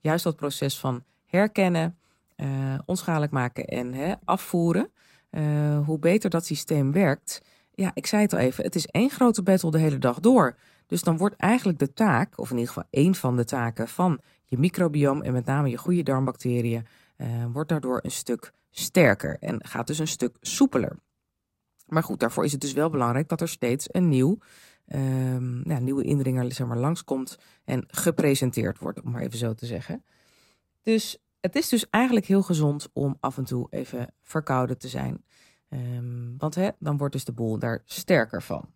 Juist 0.00 0.24
dat 0.24 0.36
proces 0.36 0.78
van 0.78 1.04
herkennen, 1.26 1.98
uh, 2.36 2.78
onschadelijk 2.84 3.32
maken 3.32 3.64
en 3.64 3.92
hè, 3.94 4.14
afvoeren. 4.24 4.90
Uh, 5.30 5.86
hoe 5.86 5.98
beter 5.98 6.30
dat 6.30 6.46
systeem 6.46 6.92
werkt, 6.92 7.42
ja, 7.78 7.90
ik 7.94 8.06
zei 8.06 8.22
het 8.22 8.32
al 8.32 8.38
even, 8.38 8.64
het 8.64 8.74
is 8.74 8.86
één 8.86 9.10
grote 9.10 9.42
battle 9.42 9.70
de 9.70 9.78
hele 9.78 9.98
dag 9.98 10.20
door. 10.20 10.56
Dus 10.86 11.02
dan 11.02 11.16
wordt 11.16 11.36
eigenlijk 11.36 11.78
de 11.78 11.92
taak, 11.92 12.38
of 12.38 12.50
in 12.50 12.56
ieder 12.56 12.72
geval 12.72 12.88
één 12.90 13.14
van 13.14 13.36
de 13.36 13.44
taken 13.44 13.88
van 13.88 14.20
je 14.44 14.58
microbiome 14.58 15.24
en 15.24 15.32
met 15.32 15.44
name 15.44 15.70
je 15.70 15.76
goede 15.76 16.02
darmbacteriën, 16.02 16.86
uh, 17.16 17.44
wordt 17.52 17.68
daardoor 17.68 18.00
een 18.02 18.10
stuk 18.10 18.52
sterker 18.70 19.36
en 19.40 19.66
gaat 19.66 19.86
dus 19.86 19.98
een 19.98 20.08
stuk 20.08 20.36
soepeler. 20.40 20.96
Maar 21.86 22.02
goed, 22.02 22.20
daarvoor 22.20 22.44
is 22.44 22.52
het 22.52 22.60
dus 22.60 22.72
wel 22.72 22.90
belangrijk 22.90 23.28
dat 23.28 23.40
er 23.40 23.48
steeds 23.48 23.88
een 23.90 24.08
nieuw, 24.08 24.38
ja, 25.64 25.78
nieuwe 25.78 26.02
indringer 26.02 26.52
zeg 26.52 26.66
maar, 26.66 26.78
langskomt 26.78 27.38
en 27.64 27.84
gepresenteerd 27.86 28.78
wordt, 28.78 29.02
om 29.02 29.10
maar 29.10 29.22
even 29.22 29.38
zo 29.38 29.54
te 29.54 29.66
zeggen. 29.66 30.04
Dus 30.82 31.18
het 31.40 31.56
is 31.56 31.68
dus 31.68 31.90
eigenlijk 31.90 32.26
heel 32.26 32.42
gezond 32.42 32.88
om 32.92 33.16
af 33.20 33.36
en 33.36 33.44
toe 33.44 33.66
even 33.70 34.14
verkouden 34.22 34.78
te 34.78 34.88
zijn. 34.88 35.24
Um, 35.70 36.34
want 36.38 36.54
hè, 36.54 36.68
dan 36.78 36.96
wordt 36.96 37.12
dus 37.14 37.24
de 37.24 37.32
boel 37.32 37.58
daar 37.58 37.82
sterker 37.84 38.42
van. 38.42 38.68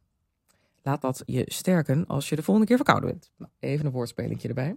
Laat 0.83 1.01
dat 1.01 1.23
je 1.27 1.45
sterken 1.47 2.07
als 2.07 2.29
je 2.29 2.37
de 2.37 2.43
volgende 2.43 2.69
keer 2.69 2.77
verkouden 2.77 3.11
bent. 3.11 3.31
Nou, 3.37 3.51
even 3.59 3.87
een 3.87 3.93
woordspelingje 3.93 4.49
erbij. 4.49 4.77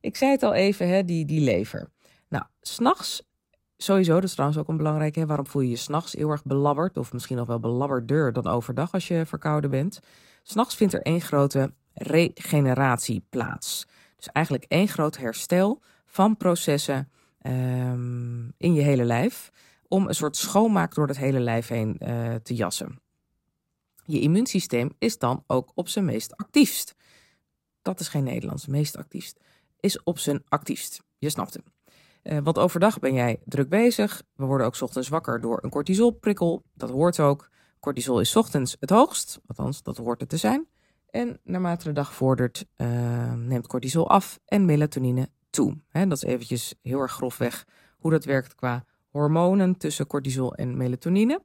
Ik 0.00 0.16
zei 0.16 0.30
het 0.30 0.42
al 0.42 0.54
even, 0.54 0.88
hè, 0.88 1.04
die, 1.04 1.24
die 1.24 1.40
lever. 1.40 1.90
Nou, 2.28 2.44
s'nachts 2.60 3.28
sowieso, 3.76 4.14
dat 4.14 4.24
is 4.24 4.32
trouwens 4.32 4.60
ook 4.60 4.68
een 4.68 4.76
belangrijke. 4.76 5.20
Hè, 5.20 5.26
waarom 5.26 5.46
voel 5.46 5.62
je 5.62 5.70
je 5.70 5.76
s'nachts 5.76 6.12
heel 6.12 6.30
erg 6.30 6.44
belabberd? 6.44 6.96
Of 6.96 7.12
misschien 7.12 7.36
nog 7.36 7.46
wel 7.46 7.60
belabberder 7.60 8.32
dan 8.32 8.46
overdag 8.46 8.92
als 8.92 9.08
je 9.08 9.26
verkouden 9.26 9.70
bent. 9.70 10.00
S'nachts 10.42 10.74
vindt 10.74 10.92
er 10.92 11.02
één 11.02 11.20
grote 11.20 11.72
regeneratie 11.94 13.24
plaats. 13.28 13.86
Dus 14.16 14.28
eigenlijk 14.32 14.64
één 14.68 14.88
groot 14.88 15.16
herstel 15.16 15.82
van 16.04 16.36
processen 16.36 17.08
um, 17.42 18.52
in 18.56 18.74
je 18.74 18.82
hele 18.82 19.04
lijf 19.04 19.50
om 19.90 20.08
een 20.08 20.14
soort 20.14 20.36
schoonmaak 20.36 20.94
door 20.94 21.06
het 21.06 21.16
hele 21.16 21.40
lijf 21.40 21.68
heen 21.68 21.96
uh, 21.98 22.34
te 22.34 22.54
jassen. 22.54 23.00
Je 24.04 24.20
immuunsysteem 24.20 24.90
is 24.98 25.18
dan 25.18 25.44
ook 25.46 25.72
op 25.74 25.88
zijn 25.88 26.04
meest 26.04 26.36
actiefst. 26.36 26.94
Dat 27.82 28.00
is 28.00 28.08
geen 28.08 28.24
Nederlands, 28.24 28.66
meest 28.66 28.96
actiefst. 28.96 29.40
Is 29.80 30.02
op 30.02 30.18
zijn 30.18 30.42
actiefst. 30.48 31.02
Je 31.18 31.30
snapt 31.30 31.54
hem. 31.54 31.64
Uh, 32.22 32.38
want 32.42 32.58
overdag 32.58 32.98
ben 32.98 33.14
jij 33.14 33.40
druk 33.44 33.68
bezig. 33.68 34.22
We 34.34 34.44
worden 34.44 34.66
ook 34.66 34.80
ochtends 34.80 35.08
wakker 35.08 35.40
door 35.40 35.58
een 35.62 35.70
cortisolprikkel. 35.70 36.62
Dat 36.74 36.90
hoort 36.90 37.20
ook. 37.20 37.50
Cortisol 37.80 38.20
is 38.20 38.36
ochtends 38.36 38.76
het 38.80 38.90
hoogst, 38.90 39.40
althans 39.46 39.82
dat 39.82 39.96
hoort 39.96 40.20
het 40.20 40.28
te 40.28 40.36
zijn. 40.36 40.66
En 41.10 41.40
naarmate 41.42 41.84
de 41.84 41.92
dag 41.92 42.14
vordert, 42.14 42.66
uh, 42.76 43.32
neemt 43.32 43.66
cortisol 43.66 44.08
af 44.08 44.38
en 44.44 44.64
melatonine 44.64 45.28
toe. 45.50 45.80
Hè, 45.88 46.06
dat 46.06 46.16
is 46.16 46.28
eventjes 46.28 46.74
heel 46.82 47.00
erg 47.00 47.12
grofweg 47.12 47.66
hoe 47.98 48.10
dat 48.10 48.24
werkt 48.24 48.54
qua 48.54 48.84
hormonen 49.10 49.76
tussen 49.76 50.06
cortisol 50.06 50.54
en 50.54 50.76
melatonine. 50.76 51.42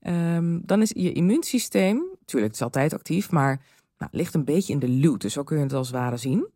Um, 0.00 0.60
dan 0.64 0.82
is 0.82 0.90
je 0.94 1.12
immuunsysteem, 1.12 1.96
natuurlijk, 1.96 2.52
het 2.52 2.54
is 2.54 2.62
altijd 2.62 2.94
actief, 2.94 3.30
maar 3.30 3.62
nou, 3.98 4.10
ligt 4.14 4.34
een 4.34 4.44
beetje 4.44 4.72
in 4.72 4.78
de 4.78 4.88
luwte. 4.88 5.18
Dus 5.18 5.32
zo 5.32 5.42
kun 5.42 5.56
je 5.56 5.62
het 5.62 5.72
als 5.72 5.86
het 5.86 5.96
ware 5.96 6.16
zien. 6.16 6.48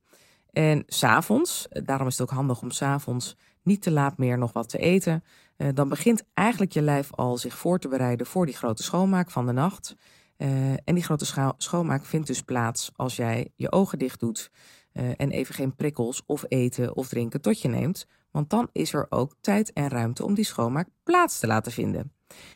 En 0.50 0.82
s'avonds, 0.86 1.68
eh, 1.68 1.82
daarom 1.84 2.06
is 2.06 2.18
het 2.18 2.28
ook 2.28 2.36
handig 2.36 2.62
om 2.62 2.70
s'avonds 2.70 3.36
niet 3.62 3.82
te 3.82 3.90
laat 3.90 4.18
meer 4.18 4.38
nog 4.38 4.52
wat 4.52 4.68
te 4.68 4.78
eten. 4.78 5.24
Uh, 5.56 5.68
dan 5.74 5.88
begint 5.88 6.24
eigenlijk 6.34 6.72
je 6.72 6.82
lijf 6.82 7.12
al 7.12 7.38
zich 7.38 7.56
voor 7.56 7.78
te 7.78 7.88
bereiden 7.88 8.26
voor 8.26 8.46
die 8.46 8.56
grote 8.56 8.82
schoonmaak 8.82 9.30
van 9.30 9.46
de 9.46 9.52
nacht. 9.52 9.96
Uh, 10.36 10.70
en 10.70 10.94
die 10.94 11.02
grote 11.02 11.24
scho 11.24 11.52
schoonmaak 11.56 12.04
vindt 12.04 12.26
dus 12.26 12.42
plaats 12.42 12.90
als 12.96 13.16
jij 13.16 13.52
je 13.56 13.72
ogen 13.72 13.98
dicht 13.98 14.20
doet 14.20 14.50
uh, 14.92 15.10
en 15.16 15.30
even 15.30 15.54
geen 15.54 15.74
prikkels 15.74 16.22
of 16.26 16.44
eten 16.48 16.96
of 16.96 17.08
drinken 17.08 17.40
tot 17.40 17.60
je 17.60 17.68
neemt. 17.68 18.06
Want 18.30 18.50
dan 18.50 18.68
is 18.72 18.92
er 18.92 19.06
ook 19.08 19.34
tijd 19.40 19.72
en 19.72 19.88
ruimte 19.88 20.24
om 20.24 20.34
die 20.34 20.44
schoonmaak 20.44 20.88
plaats 21.02 21.38
te 21.38 21.46
laten 21.46 21.72
vinden. 21.72 22.12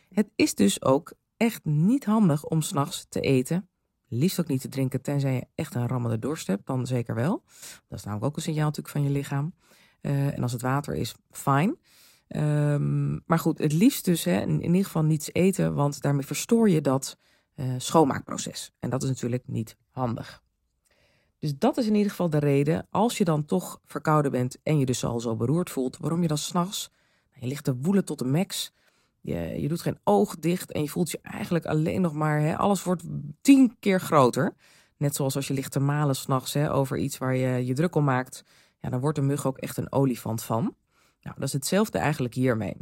Het 0.09 0.31
is 0.37 0.55
dus 0.55 0.83
ook 0.83 1.12
echt 1.37 1.64
niet 1.64 2.05
handig 2.05 2.45
om 2.45 2.62
s'nachts 2.62 3.07
te 3.09 3.21
eten. 3.21 3.69
Liefst 4.09 4.41
ook 4.41 4.47
niet 4.47 4.61
te 4.61 4.69
drinken, 4.69 5.03
tenzij 5.03 5.35
je 5.35 5.47
echt 5.55 5.75
een 5.75 5.88
rammelde 5.88 6.19
dorst 6.19 6.47
hebt, 6.47 6.67
dan 6.67 6.87
zeker 6.87 7.14
wel. 7.14 7.43
Dat 7.88 7.99
is 7.99 8.05
namelijk 8.05 8.26
ook 8.26 8.37
een 8.37 8.43
signaal 8.43 8.64
natuurlijk 8.64 8.97
van 8.97 9.05
je 9.05 9.11
lichaam. 9.11 9.55
Uh, 10.00 10.26
en 10.26 10.43
als 10.43 10.53
het 10.53 10.62
water 10.62 10.95
is, 10.95 11.14
fijn. 11.31 11.76
Um, 12.29 13.23
maar 13.26 13.38
goed, 13.38 13.59
het 13.59 13.73
liefst 13.73 14.05
dus 14.05 14.25
hè, 14.25 14.41
in, 14.41 14.62
ieder 14.62 14.85
geval 14.85 15.05
niets 15.05 15.33
eten, 15.33 15.75
want 15.75 16.00
daarmee 16.00 16.26
verstoor 16.26 16.71
je 16.71 16.81
dat 16.81 17.19
uh, 17.57 17.75
schoonmaakproces. 17.79 18.73
En 18.79 18.91
dat 18.91 19.03
is 19.03 19.09
natuurlijk 19.09 19.47
niet 19.47 19.76
handig. 19.91 20.44
Dus 21.38 21.59
dat 21.59 21.76
is 21.76 21.87
in 21.87 21.95
ieder 21.95 22.11
geval 22.11 22.31
de 22.31 22.38
reden, 22.38 22.87
als 22.91 23.19
je 23.19 23.25
dan 23.25 23.45
toch 23.45 23.81
verkouden 23.85 24.31
bent 24.31 24.59
en 24.62 24.79
je 24.79 24.87
dus 24.87 25.05
al 25.05 25.21
zo 25.21 25.37
beroerd 25.37 25.71
voelt, 25.71 25.97
waarom 25.97 26.23
je 26.23 26.29
dan 26.29 26.38
s'nachts, 26.38 26.91
je 27.33 27.47
ligt 27.47 27.64
te 27.64 27.76
woelen 27.76 28.05
tot 28.05 28.19
de 28.19 28.25
max, 28.25 28.73
je, 29.21 29.61
je 29.61 29.69
doet 29.69 29.83
geen 29.83 29.99
oog 30.05 30.37
dicht 30.37 30.73
en 30.73 30.83
je 30.83 30.88
voelt 30.88 31.11
je 31.11 31.19
eigenlijk 31.23 31.67
alleen 31.67 32.00
nog 32.00 32.12
maar, 32.12 32.41
hè, 32.41 32.57
alles 32.57 32.83
wordt 32.83 33.03
tien 33.41 33.76
keer 33.79 34.00
groter. 34.00 34.55
Net 34.97 35.14
zoals 35.14 35.37
als 35.37 35.49
je 35.49 35.55
ligt 35.55 35.73
te 35.73 35.81
malen 35.81 36.17
s'nachts 36.17 36.57
over 36.57 36.99
iets 36.99 37.19
waar 37.19 37.37
je 37.37 37.67
je 37.67 37.75
druk 37.75 37.95
om 37.95 38.05
maakt, 38.05 38.45
ja, 38.81 38.88
dan 38.91 39.00
wordt 39.00 39.19
een 39.19 39.26
mug 39.26 39.47
ook 39.47 39.59
echt 39.59 39.76
een 39.76 39.93
olifant 39.93 40.43
van. 40.43 40.76
Nou, 41.21 41.37
dat 41.38 41.49
is 41.49 41.53
hetzelfde 41.53 41.99
eigenlijk 41.99 42.35
hiermee. 42.35 42.76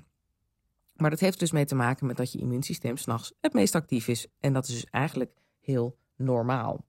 Maar 0.96 1.10
dat 1.10 1.20
heeft 1.20 1.38
dus 1.38 1.52
mee 1.52 1.64
te 1.64 1.74
maken 1.74 2.06
met 2.06 2.16
dat 2.16 2.32
je 2.32 2.38
immuunsysteem 2.38 2.96
s'nachts 2.96 3.32
het 3.40 3.52
meest 3.52 3.74
actief 3.74 4.08
is. 4.08 4.26
En 4.40 4.52
dat 4.52 4.68
is 4.68 4.74
dus 4.74 4.84
eigenlijk 4.84 5.32
heel 5.60 5.96
normaal. 6.16 6.84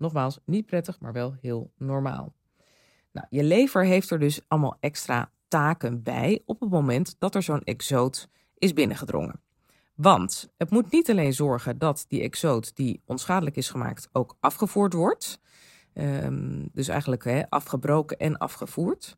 Nogmaals, 0.00 0.38
niet 0.44 0.66
prettig, 0.66 1.00
maar 1.00 1.12
wel 1.12 1.34
heel 1.40 1.72
normaal. 1.76 2.32
Nou, 3.12 3.26
je 3.30 3.44
lever 3.44 3.84
heeft 3.84 4.10
er 4.10 4.18
dus 4.18 4.40
allemaal 4.48 4.76
extra 4.80 5.30
taken 5.48 6.02
bij 6.02 6.42
op 6.46 6.60
het 6.60 6.70
moment 6.70 7.16
dat 7.18 7.34
er 7.34 7.42
zo'n 7.42 7.62
exoot 7.62 8.28
is 8.54 8.72
binnengedrongen. 8.72 9.40
Want 9.94 10.52
het 10.56 10.70
moet 10.70 10.90
niet 10.90 11.10
alleen 11.10 11.32
zorgen 11.32 11.78
dat 11.78 12.04
die 12.08 12.22
exoot 12.22 12.76
die 12.76 13.02
onschadelijk 13.06 13.56
is 13.56 13.68
gemaakt 13.68 14.08
ook 14.12 14.36
afgevoerd 14.40 14.92
wordt. 14.92 15.40
Um, 15.94 16.68
dus 16.72 16.88
eigenlijk 16.88 17.46
afgebroken 17.48 18.18
en 18.18 18.38
afgevoerd. 18.38 19.16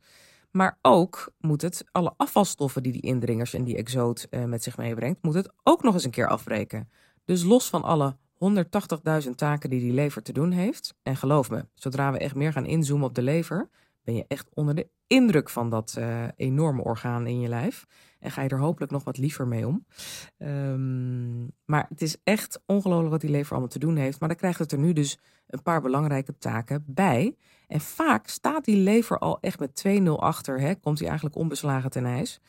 Maar 0.50 0.78
ook 0.80 1.32
moet 1.38 1.62
het 1.62 1.84
alle 1.92 2.14
afvalstoffen 2.16 2.82
die 2.82 2.92
die 2.92 3.02
indringers 3.02 3.54
en 3.54 3.64
die 3.64 3.76
exoot 3.76 4.26
uh, 4.30 4.44
met 4.44 4.62
zich 4.62 4.76
meebrengt, 4.76 5.22
moet 5.22 5.34
het 5.34 5.52
ook 5.62 5.82
nog 5.82 5.94
eens 5.94 6.04
een 6.04 6.10
keer 6.10 6.28
afbreken. 6.28 6.90
Dus 7.24 7.42
los 7.42 7.68
van 7.68 7.82
alle 7.82 8.16
180.000 9.24 9.30
taken 9.34 9.70
die 9.70 9.80
die 9.80 9.92
lever 9.92 10.22
te 10.22 10.32
doen 10.32 10.50
heeft. 10.50 10.94
En 11.02 11.16
geloof 11.16 11.50
me, 11.50 11.66
zodra 11.74 12.12
we 12.12 12.18
echt 12.18 12.34
meer 12.34 12.52
gaan 12.52 12.66
inzoomen 12.66 13.08
op 13.08 13.14
de 13.14 13.22
lever, 13.22 13.68
ben 14.04 14.14
je 14.14 14.24
echt 14.28 14.48
onder 14.54 14.74
de 14.74 14.88
indruk 15.06 15.48
van 15.48 15.70
dat 15.70 15.96
uh, 15.98 16.24
enorme 16.36 16.82
orgaan 16.82 17.26
in 17.26 17.40
je 17.40 17.48
lijf. 17.48 17.86
En 18.18 18.30
ga 18.30 18.42
je 18.42 18.48
er 18.48 18.58
hopelijk 18.58 18.92
nog 18.92 19.04
wat 19.04 19.18
liever 19.18 19.46
mee 19.46 19.66
om. 19.66 19.86
Um, 20.38 21.50
maar 21.64 21.86
het 21.88 22.02
is 22.02 22.16
echt 22.24 22.62
ongelooflijk 22.66 23.10
wat 23.10 23.20
die 23.20 23.30
lever 23.30 23.50
allemaal 23.50 23.68
te 23.68 23.78
doen 23.78 23.96
heeft. 23.96 24.20
Maar 24.20 24.28
dan 24.28 24.38
krijgt 24.38 24.58
het 24.58 24.72
er 24.72 24.78
nu 24.78 24.92
dus 24.92 25.18
een 25.46 25.62
paar 25.62 25.80
belangrijke 25.80 26.38
taken 26.38 26.84
bij. 26.86 27.36
En 27.66 27.80
vaak 27.80 28.28
staat 28.28 28.64
die 28.64 28.76
lever 28.76 29.18
al 29.18 29.40
echt 29.40 29.58
met 29.58 29.84
2-0 29.88 30.02
achter. 30.02 30.60
Hè? 30.60 30.74
Komt 30.74 30.98
hij 30.98 31.08
eigenlijk 31.08 31.36
onbeslagen 31.36 31.90
ten 31.90 32.06
ijs. 32.06 32.40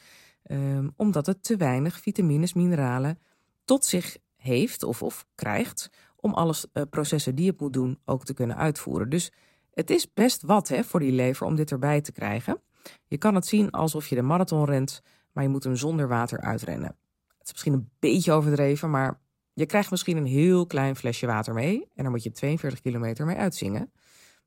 Um, 0.51 0.93
omdat 0.95 1.25
het 1.25 1.43
te 1.43 1.57
weinig 1.57 1.99
vitamines, 1.99 2.53
mineralen 2.53 3.19
tot 3.65 3.85
zich 3.85 4.17
heeft 4.43 4.83
of, 4.83 5.01
of 5.01 5.25
krijgt. 5.35 5.89
Om 6.15 6.33
alle 6.33 6.53
uh, 6.73 6.83
processen 6.89 7.35
die 7.35 7.47
het 7.47 7.59
moet 7.59 7.73
doen 7.73 7.99
ook 8.05 8.25
te 8.25 8.33
kunnen 8.33 8.57
uitvoeren. 8.57 9.09
Dus 9.09 9.31
het 9.73 9.89
is 9.89 10.13
best 10.13 10.41
wat 10.41 10.67
hè, 10.67 10.83
voor 10.83 10.99
die 10.99 11.11
lever 11.11 11.45
om 11.45 11.55
dit 11.55 11.71
erbij 11.71 12.01
te 12.01 12.11
krijgen. 12.11 12.61
Je 13.07 13.17
kan 13.17 13.35
het 13.35 13.45
zien 13.45 13.71
alsof 13.71 14.07
je 14.07 14.15
de 14.15 14.21
marathon 14.21 14.65
rent, 14.65 15.01
maar 15.31 15.43
je 15.43 15.49
moet 15.49 15.63
hem 15.63 15.75
zonder 15.75 16.07
water 16.07 16.41
uitrennen. 16.41 16.97
Het 17.37 17.45
is 17.47 17.51
misschien 17.51 17.73
een 17.73 17.89
beetje 17.99 18.31
overdreven, 18.31 18.89
maar 18.89 19.19
je 19.53 19.65
krijgt 19.65 19.91
misschien 19.91 20.17
een 20.17 20.25
heel 20.25 20.65
klein 20.65 20.95
flesje 20.95 21.25
water 21.25 21.53
mee 21.53 21.87
en 21.95 22.03
daar 22.03 22.11
moet 22.11 22.23
je 22.23 22.31
42 22.31 22.81
kilometer 22.81 23.25
mee 23.25 23.37
uitzingen. 23.37 23.91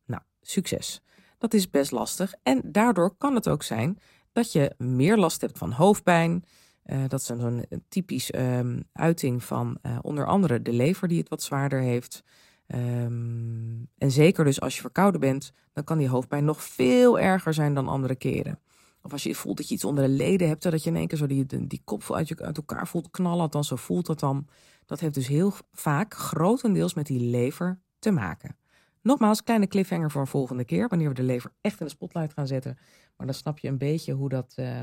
Nou, 0.04 0.22
succes. 0.40 1.00
Dat 1.38 1.54
is 1.54 1.70
best 1.70 1.90
lastig 1.90 2.34
en 2.42 2.60
daardoor 2.64 3.16
kan 3.16 3.34
het 3.34 3.48
ook 3.48 3.62
zijn 3.62 3.98
dat 4.32 4.52
je 4.52 4.74
meer 4.78 5.16
last 5.16 5.40
hebt 5.40 5.58
van 5.58 5.72
hoofdpijn. 5.72 6.44
Uh, 6.86 6.98
dat 7.08 7.20
is 7.20 7.26
zo'n 7.26 7.64
typisch 7.88 8.34
um, 8.34 8.82
uiting 8.92 9.44
van 9.44 9.78
uh, 9.82 9.98
onder 10.02 10.26
andere 10.26 10.62
de 10.62 10.72
lever 10.72 11.08
die 11.08 11.18
het 11.18 11.28
wat 11.28 11.42
zwaarder 11.42 11.80
heeft. 11.80 12.22
Um, 12.66 13.88
en 13.98 14.10
zeker 14.10 14.44
dus 14.44 14.60
als 14.60 14.74
je 14.74 14.80
verkouden 14.80 15.20
bent, 15.20 15.52
dan 15.72 15.84
kan 15.84 15.98
die 15.98 16.08
hoofdpijn 16.08 16.44
nog 16.44 16.62
veel 16.62 17.18
erger 17.18 17.54
zijn 17.54 17.74
dan 17.74 17.88
andere 17.88 18.14
keren. 18.14 18.60
Of 19.02 19.12
als 19.12 19.22
je 19.22 19.34
voelt 19.34 19.56
dat 19.56 19.68
je 19.68 19.74
iets 19.74 19.84
onder 19.84 20.04
de 20.04 20.10
leden 20.10 20.48
hebt, 20.48 20.62
dat 20.62 20.82
je 20.82 20.90
in 20.90 20.96
één 20.96 21.06
keer 21.06 21.18
zo 21.18 21.26
die, 21.26 21.66
die 21.66 21.80
kop 21.84 22.12
uit, 22.12 22.28
je, 22.28 22.36
uit 22.38 22.56
elkaar 22.56 22.88
voelt 22.88 23.10
knallen, 23.10 23.40
althans 23.40 23.68
zo 23.68 23.76
voelt 23.76 24.06
dat 24.06 24.20
dan. 24.20 24.46
Dat 24.86 25.00
heeft 25.00 25.14
dus 25.14 25.26
heel 25.26 25.52
vaak 25.72 26.14
grotendeels 26.14 26.94
met 26.94 27.06
die 27.06 27.20
lever 27.20 27.80
te 27.98 28.10
maken. 28.10 28.56
Nogmaals, 29.02 29.42
kleine 29.42 29.66
cliffhanger 29.66 30.10
voor 30.10 30.20
een 30.20 30.26
volgende 30.26 30.64
keer, 30.64 30.88
wanneer 30.88 31.08
we 31.08 31.14
de 31.14 31.22
lever 31.22 31.52
echt 31.60 31.80
in 31.80 31.86
de 31.86 31.92
spotlight 31.92 32.32
gaan 32.32 32.46
zetten. 32.46 32.78
Maar 33.16 33.26
dan 33.26 33.34
snap 33.34 33.58
je 33.58 33.68
een 33.68 33.78
beetje 33.78 34.12
hoe 34.12 34.28
dat, 34.28 34.54
uh, 34.58 34.82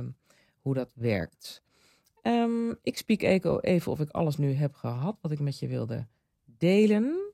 hoe 0.61 0.73
dat 0.73 0.89
werkt. 0.93 1.62
Um, 2.23 2.77
ik 2.81 2.97
spiek 2.97 3.21
even 3.21 3.91
of 3.91 3.99
ik 3.99 4.09
alles 4.09 4.37
nu 4.37 4.53
heb 4.53 4.73
gehad 4.73 5.17
wat 5.21 5.31
ik 5.31 5.39
met 5.39 5.59
je 5.59 5.67
wilde 5.67 6.07
delen. 6.45 7.33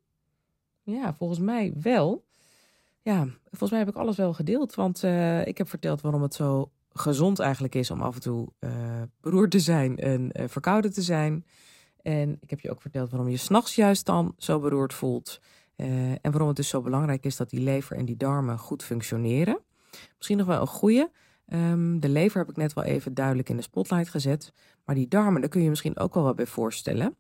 Ja, 0.84 1.14
volgens 1.14 1.40
mij 1.40 1.74
wel. 1.82 2.26
Ja, 3.02 3.28
volgens 3.50 3.70
mij 3.70 3.80
heb 3.80 3.90
ik 3.90 3.96
alles 3.96 4.18
wel 4.18 4.34
gedeeld. 4.34 4.76
Want 4.76 5.04
uh, 5.04 5.48
ik 5.48 5.58
heb 5.58 5.70
verteld 5.70 6.02
waarom 6.02 6.22
het 6.22 6.34
zo 6.34 6.72
gezond 6.94 7.40
eigenlijk 7.40 7.76
is 7.76 7.92
om 7.92 8.02
af 8.02 8.16
en 8.16 8.22
toe 8.22 8.48
uh, 8.60 8.72
beroerd 9.22 9.52
te 9.52 9.60
zijn 9.60 9.98
en 9.98 10.30
uh, 10.34 10.48
verkouden 10.48 10.94
te 10.94 11.02
zijn. 11.02 11.46
En 12.02 12.38
ik 12.40 12.50
heb 12.50 12.60
je 12.60 12.72
ook 12.72 12.82
verteld 12.82 13.10
waarom 13.10 13.30
je 13.30 13.38
s'nachts 13.38 13.76
juist 13.76 14.06
dan 14.06 14.34
zo 14.38 14.60
beroerd 14.60 14.94
voelt. 14.94 15.42
en 15.76 16.32
waarom 16.32 16.48
het 16.48 16.56
dus 16.58 16.70
zo 16.70 16.82
belangrijk 16.82 17.26
is 17.26 17.36
dat 17.36 17.50
die 17.50 17.60
lever 17.60 17.96
en 17.96 18.06
die 18.06 18.18
darmen 18.18 18.58
goed 18.58 18.84
functioneren. 18.84 19.60
Misschien 20.18 20.38
nog 20.38 20.48
wel 20.48 20.62
een 20.62 20.68
goede. 20.68 21.12
Um, 21.54 22.00
de 22.00 22.10
lever 22.10 22.40
heb 22.40 22.50
ik 22.50 22.56
net 22.56 22.74
wel 22.74 22.84
even 22.84 23.14
duidelijk 23.14 23.50
in 23.50 23.56
de 23.56 23.62
spotlight 23.62 24.10
gezet. 24.10 24.54
Maar 24.86 24.96
die 24.96 25.08
darmen, 25.08 25.42
daar 25.42 25.50
kun 25.50 25.62
je 25.62 25.70
misschien 25.70 25.98
ook 25.98 26.14
wel 26.14 26.24
wat 26.24 26.36
bij 26.36 26.46
voorstellen. 26.46 27.18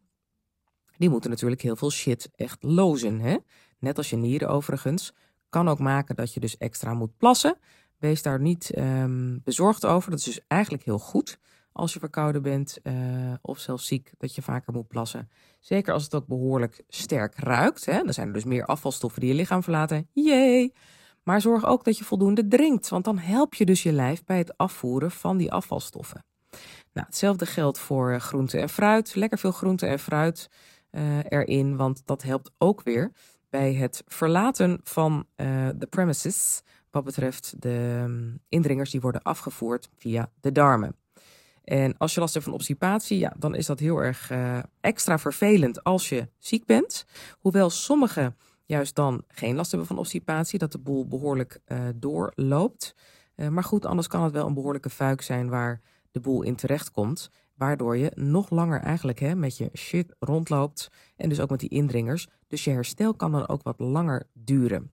Die 0.97 1.09
moeten 1.09 1.29
natuurlijk 1.29 1.61
heel 1.61 1.75
veel 1.75 1.91
shit 1.91 2.29
echt 2.35 2.63
lozen. 2.63 3.19
Hè? 3.19 3.37
Net 3.79 3.97
als 3.97 4.09
je 4.09 4.15
nieren 4.15 4.49
overigens. 4.49 5.13
Kan 5.49 5.69
ook 5.69 5.79
maken 5.79 6.15
dat 6.15 6.33
je 6.33 6.39
dus 6.39 6.57
extra 6.57 6.93
moet 6.93 7.17
plassen. 7.17 7.57
Wees 7.97 8.21
daar 8.21 8.39
niet 8.39 8.77
um, 8.77 9.41
bezorgd 9.43 9.85
over. 9.85 10.09
Dat 10.09 10.19
is 10.19 10.25
dus 10.25 10.41
eigenlijk 10.47 10.83
heel 10.83 10.99
goed 10.99 11.39
als 11.71 11.93
je 11.93 11.99
verkouden 11.99 12.41
bent 12.41 12.79
uh, 12.83 12.93
of 13.41 13.59
zelfs 13.59 13.87
ziek, 13.87 14.11
dat 14.17 14.35
je 14.35 14.41
vaker 14.41 14.73
moet 14.73 14.87
plassen. 14.87 15.29
Zeker 15.59 15.93
als 15.93 16.03
het 16.03 16.15
ook 16.15 16.27
behoorlijk 16.27 16.83
sterk 16.87 17.35
ruikt. 17.35 17.85
Hè? 17.85 18.03
Dan 18.03 18.13
zijn 18.13 18.27
er 18.27 18.33
dus 18.33 18.43
meer 18.43 18.65
afvalstoffen 18.65 19.21
die 19.21 19.29
je 19.29 19.35
lichaam 19.35 19.63
verlaten. 19.63 20.09
Jee! 20.13 20.73
Maar 21.29 21.41
zorg 21.41 21.65
ook 21.65 21.83
dat 21.83 21.97
je 21.97 22.03
voldoende 22.03 22.47
drinkt, 22.47 22.89
want 22.89 23.05
dan 23.05 23.17
help 23.17 23.53
je 23.53 23.65
dus 23.65 23.83
je 23.83 23.91
lijf 23.91 24.23
bij 24.23 24.37
het 24.37 24.57
afvoeren 24.57 25.11
van 25.11 25.37
die 25.37 25.51
afvalstoffen. 25.51 26.25
Nou, 26.93 27.05
hetzelfde 27.05 27.45
geldt 27.45 27.79
voor 27.79 28.19
groente 28.19 28.59
en 28.59 28.69
fruit. 28.69 29.15
Lekker 29.15 29.37
veel 29.37 29.51
groente 29.51 29.85
en 29.85 29.99
fruit 29.99 30.49
uh, 30.91 31.17
erin, 31.23 31.75
want 31.75 32.01
dat 32.05 32.23
helpt 32.23 32.51
ook 32.57 32.83
weer 32.83 33.11
bij 33.49 33.73
het 33.73 34.03
verlaten 34.07 34.79
van 34.83 35.25
uh, 35.35 35.69
de 35.75 35.87
premises 35.87 36.61
wat 36.91 37.03
betreft 37.03 37.61
de 37.61 38.01
um, 38.03 38.39
indringers 38.47 38.91
die 38.91 39.01
worden 39.01 39.21
afgevoerd 39.21 39.89
via 39.97 40.31
de 40.41 40.51
darmen. 40.51 40.95
En 41.63 41.97
als 41.97 42.13
je 42.13 42.19
last 42.19 42.33
hebt 42.33 42.45
van 42.45 42.53
obstipatie, 42.53 43.19
ja, 43.19 43.33
dan 43.37 43.55
is 43.55 43.65
dat 43.65 43.79
heel 43.79 43.97
erg 43.97 44.31
extra 44.81 45.19
vervelend 45.19 45.83
als 45.83 46.09
je 46.09 46.29
ziek 46.39 46.65
bent. 46.65 47.05
Hoewel 47.39 47.69
sommigen 47.69 48.35
juist 48.69 48.95
dan 48.95 49.23
geen 49.27 49.55
last 49.55 49.69
hebben 49.71 49.87
van 49.87 49.97
obstipatie, 49.97 50.59
dat 50.59 50.71
de 50.71 50.77
boel 50.77 51.07
behoorlijk 51.07 51.59
uh, 51.67 51.87
doorloopt. 51.95 52.95
Uh, 53.35 53.47
maar 53.47 53.63
goed, 53.63 53.85
anders 53.85 54.07
kan 54.07 54.23
het 54.23 54.31
wel 54.33 54.47
een 54.47 54.53
behoorlijke 54.53 54.89
fuik 54.89 55.21
zijn 55.21 55.49
waar 55.49 55.81
de 56.11 56.19
boel 56.19 56.41
in 56.41 56.55
terecht 56.55 56.91
komt. 56.91 57.29
Waardoor 57.55 57.97
je 57.97 58.11
nog 58.15 58.49
langer 58.49 58.81
eigenlijk 58.81 59.19
hè, 59.19 59.35
met 59.35 59.57
je 59.57 59.69
shit 59.73 60.15
rondloopt. 60.19 60.87
En 61.15 61.29
dus 61.29 61.39
ook 61.39 61.49
met 61.49 61.59
die 61.59 61.69
indringers. 61.69 62.27
Dus 62.47 62.63
je 62.63 62.71
herstel 62.71 63.13
kan 63.13 63.31
dan 63.31 63.47
ook 63.47 63.63
wat 63.63 63.79
langer 63.79 64.27
duren. 64.33 64.91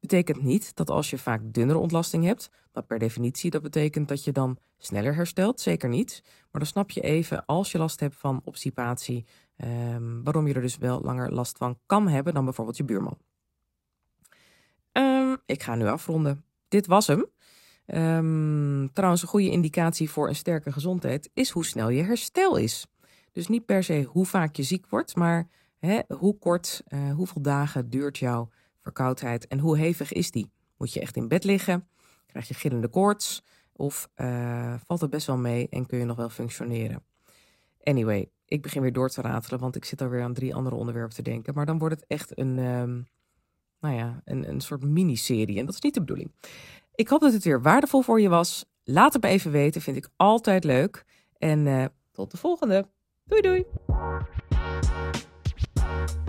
Betekent 0.00 0.42
niet 0.42 0.76
dat 0.76 0.90
als 0.90 1.10
je 1.10 1.18
vaak 1.18 1.40
dunnere 1.44 1.78
ontlasting 1.78 2.24
hebt, 2.24 2.50
dat 2.72 2.86
per 2.86 2.98
definitie 2.98 3.50
dat 3.50 3.62
betekent 3.62 4.08
dat 4.08 4.24
je 4.24 4.32
dan 4.32 4.58
sneller 4.78 5.14
herstelt. 5.14 5.60
Zeker 5.60 5.88
niet. 5.88 6.20
Maar 6.24 6.60
dan 6.60 6.70
snap 6.70 6.90
je 6.90 7.00
even 7.00 7.44
als 7.46 7.72
je 7.72 7.78
last 7.78 8.00
hebt 8.00 8.16
van 8.16 8.40
obstipatie, 8.44 9.26
um, 9.56 10.24
waarom 10.24 10.46
je 10.46 10.54
er 10.54 10.60
dus 10.60 10.78
wel 10.78 11.00
langer 11.00 11.32
last 11.32 11.58
van 11.58 11.78
kan 11.86 12.08
hebben 12.08 12.34
dan 12.34 12.44
bijvoorbeeld 12.44 12.76
je 12.76 12.84
buurman. 12.84 13.18
Um, 14.92 15.36
ik 15.46 15.62
ga 15.62 15.74
nu 15.74 15.86
afronden. 15.86 16.44
Dit 16.68 16.86
was 16.86 17.06
hem. 17.06 17.26
Um, 17.86 18.92
trouwens, 18.92 19.22
een 19.22 19.28
goede 19.28 19.50
indicatie 19.50 20.10
voor 20.10 20.28
een 20.28 20.36
sterke 20.36 20.72
gezondheid 20.72 21.30
is 21.34 21.50
hoe 21.50 21.64
snel 21.64 21.88
je 21.88 22.02
herstel 22.02 22.56
is. 22.56 22.86
Dus 23.32 23.48
niet 23.48 23.66
per 23.66 23.84
se 23.84 24.02
hoe 24.02 24.26
vaak 24.26 24.56
je 24.56 24.62
ziek 24.62 24.86
wordt, 24.88 25.16
maar 25.16 25.48
hoe 26.18 26.38
kort, 26.38 26.82
uh, 26.88 27.12
hoeveel 27.14 27.42
dagen 27.42 27.90
duurt 27.90 28.18
jouw 28.18 28.50
verkoudheid 28.80 29.46
en 29.46 29.58
hoe 29.58 29.78
hevig 29.78 30.12
is 30.12 30.30
die? 30.30 30.50
Moet 30.76 30.92
je 30.92 31.00
echt 31.00 31.16
in 31.16 31.28
bed 31.28 31.44
liggen? 31.44 31.88
Krijg 32.26 32.48
je 32.48 32.54
gillende 32.54 32.88
koorts? 32.88 33.44
Of 33.72 34.08
uh, 34.16 34.74
valt 34.86 35.00
het 35.00 35.10
best 35.10 35.26
wel 35.26 35.36
mee 35.36 35.68
en 35.68 35.86
kun 35.86 35.98
je 35.98 36.04
nog 36.04 36.16
wel 36.16 36.28
functioneren? 36.28 37.04
Anyway, 37.82 38.30
ik 38.54 38.62
begin 38.62 38.82
weer 38.82 38.92
door 38.92 39.08
te 39.08 39.20
ratelen, 39.20 39.60
want 39.60 39.76
ik 39.76 39.84
zit 39.84 40.02
alweer 40.02 40.22
aan 40.22 40.34
drie 40.34 40.54
andere 40.54 40.76
onderwerpen 40.76 41.14
te 41.14 41.22
denken. 41.22 41.54
Maar 41.54 41.66
dan 41.66 41.78
wordt 41.78 41.94
het 41.94 42.04
echt 42.08 42.38
een, 42.38 42.58
um, 42.58 43.06
nou 43.80 43.94
ja, 43.94 44.20
een, 44.24 44.48
een 44.48 44.60
soort 44.60 44.82
miniserie. 44.82 45.58
En 45.58 45.66
dat 45.66 45.74
is 45.74 45.80
niet 45.80 45.94
de 45.94 46.00
bedoeling. 46.00 46.32
Ik 46.94 47.08
hoop 47.08 47.20
dat 47.20 47.32
het 47.32 47.44
weer 47.44 47.62
waardevol 47.62 48.02
voor 48.02 48.20
je 48.20 48.28
was. 48.28 48.64
Laat 48.84 49.12
het 49.12 49.22
me 49.22 49.28
even 49.28 49.50
weten, 49.50 49.80
vind 49.80 49.96
ik 49.96 50.08
altijd 50.16 50.64
leuk. 50.64 51.04
En 51.38 51.66
uh, 51.66 51.84
tot 52.12 52.30
de 52.30 52.36
volgende. 52.36 52.88
Doei 53.24 53.40
doei! 53.40 53.64